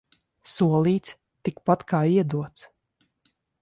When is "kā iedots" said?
1.93-2.69